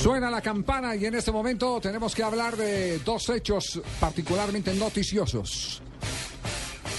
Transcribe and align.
Suena 0.00 0.30
la 0.30 0.40
campana 0.40 0.96
y 0.96 1.04
en 1.04 1.14
este 1.14 1.30
momento 1.30 1.78
tenemos 1.78 2.14
que 2.14 2.22
hablar 2.22 2.56
de 2.56 3.00
dos 3.00 3.28
hechos 3.28 3.82
particularmente 4.00 4.72
noticiosos. 4.72 5.82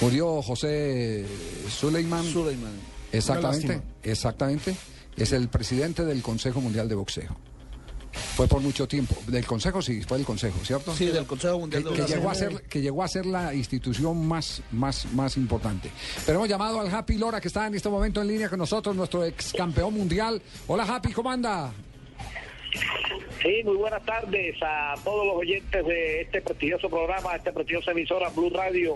Murió 0.01 0.39
José 0.43 1.25
Suleiman. 1.67 2.23
Suleiman. 2.23 2.73
Exactamente, 3.11 3.81
exactamente. 4.03 4.75
Es 5.17 5.31
el 5.31 5.49
presidente 5.49 6.05
del 6.05 6.21
Consejo 6.21 6.61
Mundial 6.61 6.87
de 6.87 6.93
Boxeo. 6.93 7.35
Fue 8.35 8.47
por 8.47 8.61
mucho 8.61 8.87
tiempo. 8.87 9.15
Del 9.25 9.47
Consejo, 9.47 9.81
sí, 9.81 10.03
fue 10.03 10.19
del 10.19 10.27
Consejo, 10.27 10.59
¿cierto? 10.63 10.95
Sí, 10.95 11.07
del 11.07 11.25
Consejo 11.25 11.57
Mundial 11.57 11.81
que, 11.81 11.89
de 11.89 11.95
que 11.95 12.02
Boxeo. 12.02 12.17
llegó 12.17 12.29
a 12.29 12.35
ser 12.35 12.61
que 12.69 12.81
llegó 12.81 13.03
a 13.03 13.07
ser 13.07 13.25
la 13.25 13.55
institución 13.55 14.27
más 14.27 14.61
más 14.71 15.11
más 15.13 15.38
importante. 15.38 15.89
Pero 16.23 16.38
hemos 16.38 16.49
llamado 16.49 16.79
al 16.79 16.93
Happy 16.93 17.17
Lora 17.17 17.41
que 17.41 17.47
está 17.47 17.65
en 17.65 17.73
este 17.73 17.89
momento 17.89 18.21
en 18.21 18.27
línea 18.27 18.47
con 18.47 18.59
nosotros, 18.59 18.95
nuestro 18.95 19.25
ex 19.25 19.53
campeón 19.53 19.95
mundial. 19.95 20.39
Hola 20.67 20.83
Happy, 20.83 21.11
¿cómo 21.13 21.31
anda? 21.31 21.73
Sí, 23.42 23.64
muy 23.64 23.75
buenas 23.75 24.06
tardes 24.06 24.56
a 24.61 24.94
todos 25.03 25.25
los 25.25 25.36
oyentes 25.38 25.86
de 25.86 26.22
este 26.22 26.42
prestigioso 26.42 26.89
programa, 26.89 27.36
esta 27.36 27.52
prestigiosa 27.52 27.92
emisora 27.92 28.30
Blue 28.30 28.52
Radio. 28.52 28.95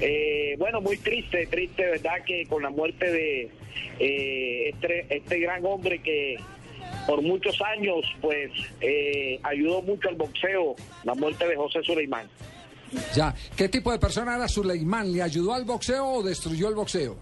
Eh, 0.00 0.54
bueno, 0.58 0.82
muy 0.82 0.98
triste, 0.98 1.46
triste, 1.46 1.86
¿verdad? 1.86 2.22
Que 2.26 2.44
con 2.46 2.62
la 2.62 2.68
muerte 2.68 3.10
de 3.10 3.50
eh, 3.98 4.68
este, 4.68 5.06
este 5.08 5.40
gran 5.40 5.64
hombre 5.64 6.02
que 6.02 6.36
por 7.06 7.22
muchos 7.22 7.58
años, 7.62 8.04
pues, 8.20 8.50
eh, 8.82 9.40
ayudó 9.42 9.80
mucho 9.80 10.08
al 10.08 10.16
boxeo, 10.16 10.76
la 11.04 11.14
muerte 11.14 11.48
de 11.48 11.56
José 11.56 11.82
Suleimán. 11.82 12.28
Ya, 13.14 13.34
¿qué 13.56 13.68
tipo 13.68 13.92
de 13.92 13.98
persona 13.98 14.36
era 14.36 14.46
Suleimán? 14.46 15.10
¿Le 15.10 15.22
ayudó 15.22 15.54
al 15.54 15.64
boxeo 15.64 16.06
o 16.06 16.22
destruyó 16.22 16.68
el 16.68 16.74
boxeo? 16.74 17.16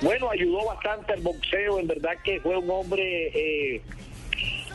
Bueno, 0.00 0.30
ayudó 0.30 0.64
bastante 0.64 1.12
al 1.12 1.20
boxeo, 1.20 1.78
en 1.78 1.86
verdad 1.86 2.12
que 2.24 2.40
fue 2.40 2.56
un 2.56 2.68
hombre 2.68 3.28
eh, 3.28 3.82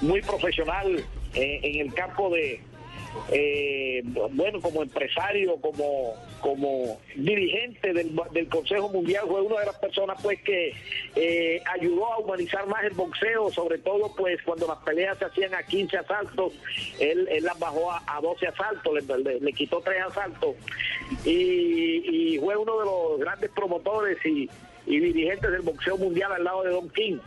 muy 0.02 0.22
profesional 0.22 1.04
eh, 1.34 1.60
en 1.64 1.88
el 1.88 1.94
campo 1.94 2.30
de, 2.30 2.62
eh, 3.32 4.02
bueno, 4.32 4.62
como 4.62 4.84
empresario, 4.84 5.56
como 5.62 6.14
como 6.40 7.00
dirigente 7.16 7.94
del, 7.94 8.16
del 8.32 8.48
Consejo 8.48 8.90
Mundial, 8.90 9.26
fue 9.28 9.42
una 9.42 9.60
de 9.62 9.66
las 9.66 9.80
personas 9.80 10.20
pues 10.22 10.40
que 10.44 10.72
eh, 11.16 11.60
ayudó 11.74 12.14
a 12.14 12.20
humanizar 12.20 12.68
más 12.68 12.84
el 12.84 12.94
boxeo, 12.94 13.50
sobre 13.52 13.80
todo 13.80 14.14
pues 14.16 14.40
cuando 14.44 14.68
las 14.68 14.78
peleas 14.84 15.18
se 15.18 15.26
hacían 15.26 15.56
a 15.56 15.64
15 15.64 15.98
asaltos, 15.98 16.54
él, 17.00 17.28
él 17.32 17.44
las 17.44 17.58
bajó 17.58 17.92
a, 17.92 18.04
a 18.06 18.22
12 18.22 18.48
asaltos, 18.48 18.94
le, 18.94 19.40
le- 19.40 19.54
quitó 19.54 19.82
tres 19.82 20.00
asaltos 20.04 20.56
y, 21.26 22.36
y 22.36 22.38
fue 22.40 22.56
uno 22.56 22.78
de 22.80 22.86
los 22.86 23.20
grandes 23.20 23.50
promotores 23.50 24.24
y, 24.24 24.48
y 24.86 25.00
dirigentes 25.00 25.52
del 25.52 25.62
boxeo 25.62 25.98
mundial 25.98 26.32
al 26.34 26.44
lado 26.44 26.62
de 26.64 26.70
Don 26.70 26.88
King. 26.92 27.18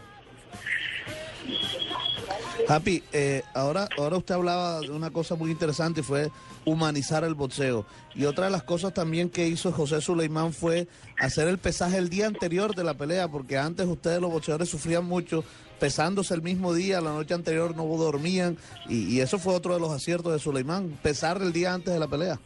Happy, 2.69 3.03
eh, 3.13 3.43
ahora, 3.55 3.89
ahora 3.99 4.17
usted 4.17 4.35
hablaba 4.35 4.81
de 4.81 4.91
una 4.91 5.11
cosa 5.11 5.35
muy 5.35 5.51
interesante 5.51 6.01
y 6.01 6.05
fue 6.05 6.31
humanizar 6.65 7.25
el 7.25 7.35
boxeo. 7.35 7.87
Y 8.15 8.25
otra 8.25 8.47
de 8.47 8.51
las 8.51 8.63
cosas 8.63 8.95
también 8.95 9.31
que 9.31 9.49
hizo 9.49 9.73
José 9.73 10.01
Suleimán 10.01 10.53
fue 10.53 10.87
hacer 11.19 11.49
el 11.49 11.59
pesaje 11.59 11.97
el 11.97 12.09
día 12.09 12.27
anterior 12.27 12.75
de 12.75 12.85
la 12.85 12.95
pelea, 12.95 13.29
porque 13.29 13.59
antes 13.59 13.87
ustedes 13.87 14.21
los 14.21 14.31
boxeadores 14.31 14.69
sufrían 14.69 15.05
mucho 15.05 15.45
pesándose 15.79 16.35
el 16.35 16.43
mismo 16.43 16.75
día, 16.75 17.01
la 17.01 17.13
noche 17.13 17.35
anterior 17.35 17.75
no 17.75 17.85
dormían, 17.97 18.59
y, 18.89 19.19
eso 19.21 19.39
fue 19.39 19.55
otro 19.55 19.75
de 19.75 19.81
los 19.81 19.91
aciertos 19.91 20.33
de 20.33 20.39
Suleimán, 20.39 20.99
pesar 21.03 21.41
el 21.41 21.53
día 21.53 21.73
antes 21.73 21.93
de 21.95 21.99
la 21.99 22.07
pelea. 22.07 22.39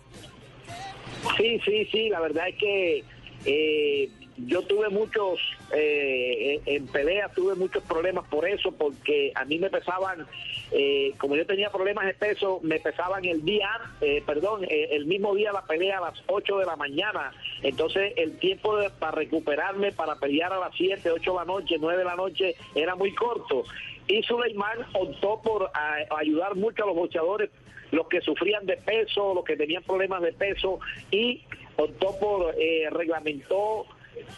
Sí, 1.37 1.60
sí, 1.64 1.84
sí, 1.91 2.08
la 2.08 2.20
verdad 2.20 2.48
es 2.48 2.56
que 2.56 3.04
eh, 3.44 4.10
yo 4.36 4.62
tuve 4.62 4.88
muchos, 4.88 5.38
eh, 5.72 6.60
en 6.66 6.74
en 6.84 6.86
peleas 6.88 7.32
tuve 7.34 7.54
muchos 7.54 7.82
problemas 7.84 8.26
por 8.28 8.48
eso, 8.48 8.72
porque 8.72 9.32
a 9.34 9.44
mí 9.44 9.58
me 9.58 9.70
pesaban, 9.70 10.26
eh, 10.72 11.12
como 11.18 11.36
yo 11.36 11.46
tenía 11.46 11.70
problemas 11.70 12.06
de 12.06 12.14
peso, 12.14 12.58
me 12.62 12.80
pesaban 12.80 13.24
el 13.24 13.44
día, 13.44 13.70
eh, 14.00 14.22
perdón, 14.26 14.64
eh, 14.64 14.88
el 14.92 15.06
mismo 15.06 15.34
día 15.34 15.52
la 15.52 15.64
pelea 15.64 15.98
a 15.98 16.10
las 16.10 16.22
8 16.26 16.58
de 16.58 16.66
la 16.66 16.76
mañana, 16.76 17.32
entonces 17.62 18.12
el 18.16 18.36
tiempo 18.38 18.76
de- 18.76 18.90
para 18.90 19.12
recuperarme, 19.12 19.92
para 19.92 20.16
pelear 20.16 20.52
a 20.52 20.58
las 20.58 20.74
7, 20.76 21.10
8 21.10 21.32
de 21.32 21.38
la 21.38 21.44
noche, 21.44 21.76
9 21.78 21.98
de 21.98 22.04
la 22.04 22.16
noche, 22.16 22.54
era 22.74 22.94
muy 22.96 23.14
corto. 23.14 23.64
Y 24.08 24.22
Suleimán 24.22 24.78
optó 24.94 25.40
por 25.42 25.70
ayudar 26.18 26.54
mucho 26.56 26.82
a 26.84 26.86
los 26.88 26.96
boxeadores 26.96 27.50
los 27.90 28.08
que 28.08 28.20
sufrían 28.20 28.66
de 28.66 28.76
peso, 28.78 29.32
los 29.34 29.44
que 29.44 29.56
tenían 29.56 29.82
problemas 29.84 30.20
de 30.22 30.32
peso 30.32 30.80
y 31.10 31.42
optó 31.76 32.18
por, 32.18 32.54
eh, 32.58 32.88
reglamentó 32.90 33.86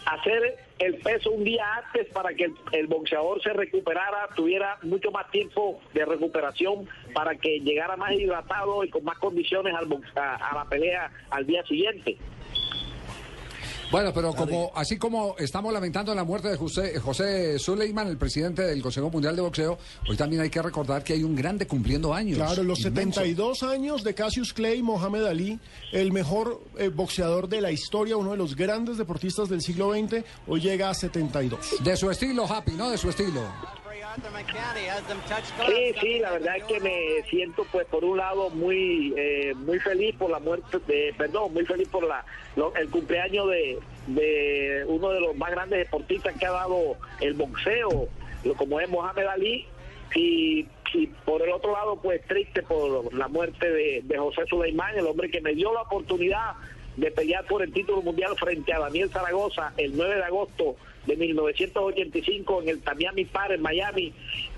hacer 0.05 0.57
el 0.79 0.95
peso 0.99 1.31
un 1.31 1.43
día 1.43 1.65
antes 1.75 2.07
para 2.13 2.33
que 2.33 2.51
el, 2.71 2.87
boxeador 2.87 3.41
se 3.41 3.53
recuperara, 3.53 4.29
tuviera 4.35 4.77
mucho 4.83 5.11
más 5.11 5.29
tiempo 5.31 5.79
de 5.93 6.05
recuperación 6.05 6.87
para 7.13 7.35
que 7.35 7.59
llegara 7.59 7.97
más 7.97 8.11
hidratado 8.13 8.83
y 8.83 8.89
con 8.89 9.03
más 9.03 9.17
condiciones 9.17 9.73
al 9.73 9.87
a 10.15 10.55
la 10.55 10.65
pelea 10.65 11.11
al 11.29 11.45
día 11.45 11.63
siguiente. 11.65 12.17
Bueno, 13.89 14.11
pero 14.13 14.33
como 14.33 14.71
así 14.75 14.97
como 14.97 15.35
estamos 15.37 15.71
lamentando 15.71 16.13
la 16.13 16.25
muerte 16.25 16.49
de 16.49 16.57
José, 16.57 16.99
José 16.99 17.57
Suleiman, 17.57 18.07
el 18.07 18.17
presidente 18.17 18.63
del 18.63 18.81
Consejo 18.81 19.09
Mundial 19.09 19.35
de 19.35 19.41
Boxeo, 19.41 19.77
hoy 20.09 20.17
también 20.17 20.41
hay 20.41 20.49
que 20.49 20.61
recordar 20.61 21.03
que 21.03 21.13
hay 21.13 21.23
un 21.23 21.35
grande 21.35 21.67
cumpliendo 21.67 22.13
años. 22.13 22.37
Claro, 22.37 22.63
los 22.63 22.79
inmenso. 22.81 23.21
72 23.21 23.63
años 23.63 24.03
de 24.03 24.13
Cassius 24.13 24.53
Clay, 24.53 24.81
Mohamed 24.81 25.23
Ali, 25.23 25.59
el 25.93 26.11
mejor 26.11 26.61
eh, 26.77 26.89
boxeador 26.89 27.47
de 27.47 27.61
la 27.61 27.71
historia, 27.71 28.17
uno 28.17 28.31
de 28.31 28.37
los 28.37 28.55
grandes 28.55 28.97
deportistas 28.97 29.47
del 29.47 29.61
siglo 29.61 29.93
XX, 29.93 30.23
hoy 30.47 30.59
llega 30.59 30.89
a 30.89 30.93
72. 30.93 31.83
De 31.83 31.95
su 31.95 32.11
estilo, 32.11 32.45
Happy, 32.45 32.73
¿no? 32.73 32.89
De 32.89 32.97
su 32.97 33.09
estilo. 33.09 33.41
Sí, 35.67 35.93
sí, 36.01 36.19
la 36.19 36.31
verdad 36.31 36.57
es 36.57 36.63
que 36.65 36.79
me 36.79 37.23
siento, 37.29 37.65
pues, 37.71 37.85
por 37.87 38.03
un 38.03 38.17
lado 38.17 38.49
muy, 38.49 39.13
eh, 39.17 39.53
muy 39.55 39.79
feliz 39.79 40.15
por 40.15 40.29
la 40.31 40.39
muerte, 40.39 40.79
de, 40.87 41.13
perdón, 41.17 41.53
muy 41.53 41.65
feliz 41.65 41.87
por 41.89 42.03
la, 42.05 42.25
lo- 42.55 42.73
el 42.75 42.89
cumpleaños 42.89 43.47
de, 43.49 43.77
de 44.07 44.83
uno 44.87 45.09
de 45.09 45.19
los 45.21 45.35
más 45.35 45.51
grandes 45.51 45.79
deportistas 45.79 46.35
que 46.37 46.45
ha 46.45 46.51
dado 46.51 46.97
el 47.21 47.33
boxeo, 47.33 48.07
como 48.57 48.79
es 48.79 48.89
Mohamed 48.89 49.25
Ali, 49.27 49.65
y, 50.15 50.65
y 50.93 51.07
por 51.25 51.41
el 51.41 51.51
otro 51.51 51.73
lado, 51.73 51.99
pues, 52.01 52.25
triste 52.27 52.63
por 52.63 53.13
la 53.13 53.27
muerte 53.27 53.69
de, 53.69 54.01
de 54.03 54.17
José 54.17 54.43
Suleimán, 54.49 54.97
el 54.97 55.05
hombre 55.05 55.29
que 55.29 55.41
me 55.41 55.53
dio 55.53 55.73
la 55.73 55.81
oportunidad 55.81 56.53
de 56.97 57.11
pelear 57.11 57.45
por 57.45 57.61
el 57.61 57.71
título 57.71 58.01
mundial 58.01 58.35
frente 58.37 58.73
a 58.73 58.79
Daniel 58.79 59.09
Zaragoza 59.09 59.71
el 59.77 59.95
9 59.95 60.15
de 60.15 60.23
agosto 60.23 60.75
de 61.05 61.15
1985 61.15 62.63
en 62.63 62.69
el 62.69 62.81
Tamiami 62.81 63.25
Par 63.25 63.51
en 63.51 63.61
Miami. 63.61 64.11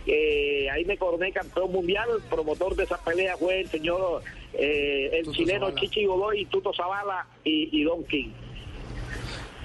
Eh, 0.08 0.68
ahí 0.72 0.84
me 0.86 0.98
coroné 0.98 1.32
campeón 1.32 1.72
mundial. 1.72 2.08
Promotor 2.30 2.76
de 2.76 2.86
esa 2.86 2.98
pelea 3.04 3.38
fue 3.38 3.62
el 3.62 3.68
señor, 3.68 4.24
eh, 4.54 5.12
el 5.14 5.26
Tuto 5.26 5.38
chileno 5.38 5.66
Zavala. 5.68 5.82
Chichi 5.82 6.06
Godoy, 6.06 6.46
Tuto 6.46 6.74
Zavala 6.74 7.28
y, 7.44 7.70
y 7.72 7.84
Don 7.84 8.04
King. 8.06 8.30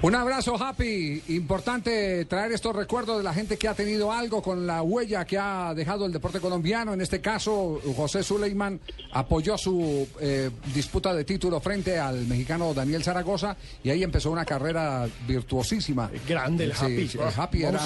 Un 0.05 0.15
abrazo, 0.15 0.63
Happy. 0.63 1.23
Importante 1.29 2.27
traer 2.27 2.53
estos 2.53 2.77
recuerdos 2.77 3.17
de 3.17 3.23
la 3.25 3.33
gente 3.33 3.57
que 3.57 3.69
ha 3.69 3.73
tenido 3.75 4.13
algo 4.13 4.43
con 4.43 4.67
la 4.67 4.83
huella 4.83 5.25
que 5.25 5.39
ha 5.39 5.73
dejado 5.75 6.05
el 6.05 6.13
deporte 6.13 6.41
colombiano. 6.41 6.93
En 6.93 7.01
este 7.01 7.23
caso, 7.23 7.81
José 7.97 8.23
Suleiman 8.23 8.79
apoyó 9.13 9.57
su 9.57 10.07
eh, 10.21 10.51
disputa 10.75 11.15
de 11.15 11.25
título 11.25 11.59
frente 11.59 11.99
al 11.99 12.27
mexicano 12.27 12.75
Daniel 12.75 13.03
Zaragoza 13.03 13.57
y 13.83 13.89
ahí 13.89 14.03
empezó 14.03 14.31
una 14.31 14.45
carrera 14.45 15.09
virtuosísima. 15.27 16.11
Grande 16.29 16.65
el 16.65 16.73
Happy. 16.73 17.09
sí, 17.09 17.17
el 17.19 17.41
Happy 17.41 17.63
era, 17.63 17.79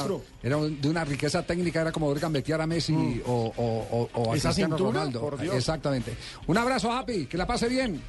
era 0.43 0.56
de 0.56 0.88
una 0.88 1.05
riqueza 1.05 1.44
técnica, 1.47 1.82
era 1.82 1.93
como 1.93 2.09
ver 2.09 2.19
gambetear 2.19 2.61
a 2.61 2.67
Messi 2.67 3.23
o, 3.26 3.53
o, 3.56 3.87
o- 3.93 4.11
o 4.12 4.32
a 4.32 4.35
Cristiano 4.50 4.76
Ronaldo. 4.93 5.20
Exactamente. 5.56 6.17
Un 6.49 6.59
abrazo, 6.59 6.91
Happy. 6.91 7.26
Que 7.26 7.37
la 7.38 7.47
pase 7.47 7.69
bien. 7.69 8.00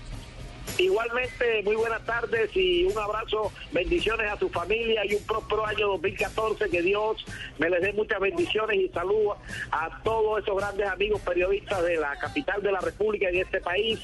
Igualmente, 0.78 1.64
muy 1.64 1.76
buenas 1.76 2.06
tardes 2.06 2.56
y 2.56 2.86
un 2.86 2.98
abrazo, 2.98 3.52
bendiciones 3.72 4.32
a 4.32 4.38
su 4.38 4.50
familia 4.50 5.06
y 5.06 5.16
un 5.16 5.24
próspero 5.24 5.66
año 5.66 5.88
2014. 5.88 6.70
Que 6.70 6.82
Dios 6.82 7.26
me 7.58 7.70
les 7.70 7.82
dé 7.82 7.94
muchas 7.94 8.20
bendiciones 8.20 8.78
y 8.78 8.90
salud 8.90 9.32
a 9.72 10.02
todos 10.04 10.44
esos 10.44 10.58
grandes 10.58 10.88
amigos 10.88 11.22
periodistas 11.22 11.84
de 11.84 11.98
la 11.98 12.16
capital 12.18 12.62
de 12.62 12.72
la 12.72 12.80
República 12.80 13.30
y 13.30 13.36
de 13.36 13.42
este 13.42 13.62
país. 13.62 14.00